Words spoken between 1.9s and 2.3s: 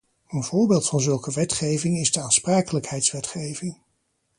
is de